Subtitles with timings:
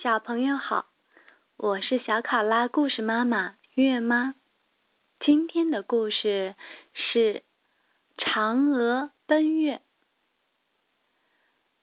[0.00, 0.86] 小朋友好，
[1.56, 4.36] 我是小考拉故事妈妈月妈。
[5.18, 6.54] 今天的故事
[6.92, 7.42] 是
[8.16, 9.82] 嫦娥奔月。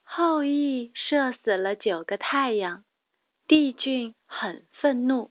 [0.02, 2.84] 后羿射死了九个太阳，
[3.46, 5.30] 帝俊很愤怒，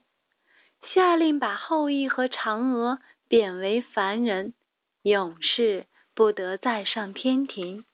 [0.94, 4.54] 下令把后羿和嫦娥贬为凡人，
[5.02, 7.84] 永世不得再上天庭。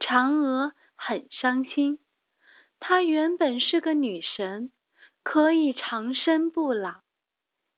[0.00, 1.98] 嫦娥很伤心。
[2.84, 4.72] 她原本是个女神，
[5.22, 7.02] 可以长生不老，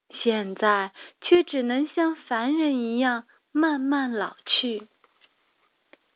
[0.08, 4.88] 现在却只能像凡人一样慢慢老去。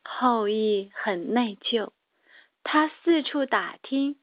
[0.03, 1.91] 后羿很内疚，
[2.65, 4.19] 他四处打听，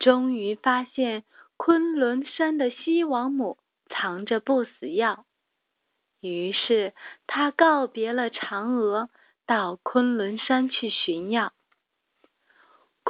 [0.00, 1.22] 终于发现
[1.56, 3.56] 昆仑山的西王母
[3.88, 5.26] 藏着不死药，
[6.20, 6.92] 于是
[7.28, 9.10] 他告别了嫦娥，
[9.46, 11.52] 到昆仑山去寻药。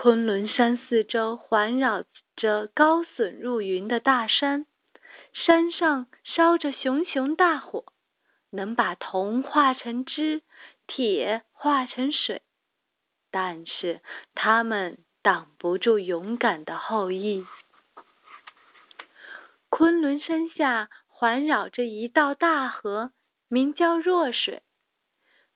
[0.01, 2.05] 昆仑山四周环绕
[2.37, 4.65] 着高耸入云的大山，
[5.33, 7.85] 山上烧着熊熊大火，
[8.49, 10.43] 能把铜化成汁，
[10.87, 12.43] 铁化成水，
[13.33, 14.01] 但是
[14.37, 17.45] 他们挡不住勇敢的后羿。
[19.69, 23.11] 昆仑山下环绕着一道大河，
[23.49, 24.63] 名叫弱水，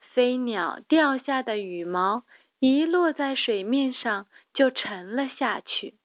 [0.00, 2.25] 飞鸟掉下的羽毛。
[2.64, 5.96] 一落在水面上，就沉了下去。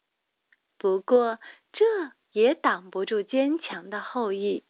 [0.80, 1.38] 不过，
[1.72, 1.86] 这
[2.32, 4.64] 也挡不住坚强的后羿。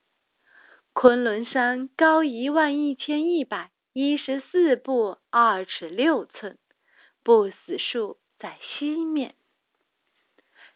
[0.91, 6.57] 昆仑山高一万一千一百一十四步二尺六寸，
[7.23, 9.35] 不死树在西面。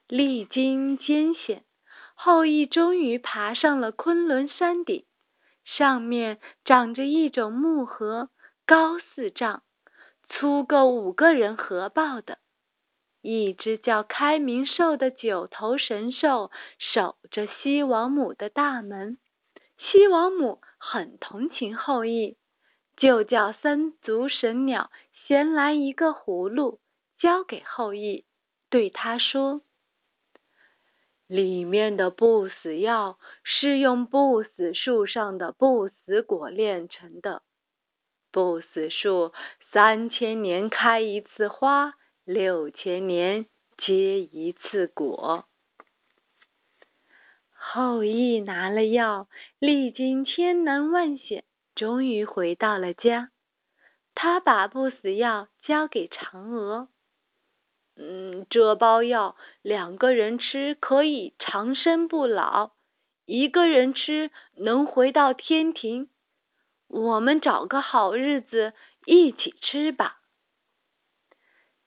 [0.08, 1.66] 历经艰险，
[2.16, 5.04] 后羿终于爬上了昆仑山顶。
[5.66, 8.30] 上面长着一种木盒，
[8.66, 9.62] 高四丈。
[10.32, 12.40] 粗够五个人合抱的，
[13.22, 19.18] 一只叫开明兽的九头神兽守着西王母的大门。
[19.78, 22.38] 西王母很同情后羿，
[22.96, 24.90] 就叫三足神鸟
[25.28, 26.80] 衔来一个葫芦，
[27.20, 28.26] 交给后羿，
[28.70, 29.62] 对他说
[31.28, 37.44] ：“里面的不死药是用不死树上的不死果炼成的。”
[38.32, 39.34] 不死树
[39.72, 41.94] 三千年开一次花，
[42.24, 43.46] 六千年
[43.78, 45.46] 结一次果。
[47.52, 49.28] 后羿拿了药，
[49.60, 51.44] 历经千难万险，
[51.76, 53.30] 终于回到了家。
[54.16, 56.90] 他把不死药交给嫦娥。
[57.96, 62.72] 嗯，这包药两个人吃可以长生不老，
[63.26, 66.10] 一个人吃能回到天庭。
[66.92, 68.74] 我们找个好日子
[69.06, 70.20] 一起吃吧。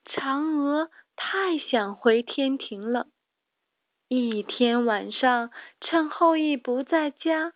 [0.03, 3.07] 嫦娥太想回天庭了。
[4.07, 7.53] 一天晚上，趁后羿不在家，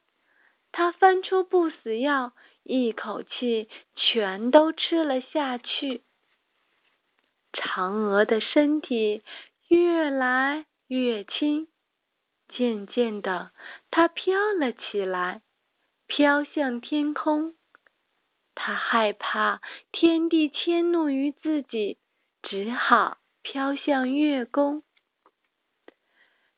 [0.72, 6.04] 她翻出不死药，一口气全都吃了下去。
[7.52, 9.24] 嫦娥的身体
[9.68, 11.68] 越来越轻，
[12.48, 13.52] 渐渐的，
[13.90, 15.42] 她飘了起来。
[16.10, 17.54] 飘向天空，
[18.56, 19.62] 他害怕
[19.92, 22.00] 天地迁怒于自己，
[22.42, 24.82] 只好飘向月宫。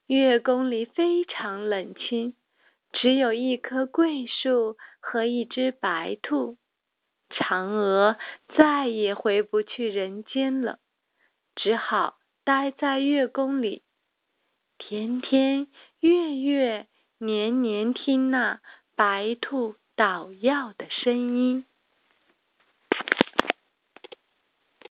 [0.07, 2.33] 月宫里非常冷清，
[2.93, 6.57] 只有一棵桂树和一只白兔。
[7.29, 8.17] 嫦娥
[8.55, 10.79] 再也回不去人间了，
[11.55, 13.83] 只好待在月宫里，
[14.77, 15.67] 天天
[15.99, 16.87] 月月
[17.17, 18.61] 年年听那。
[19.03, 21.65] 白兔捣药的声音。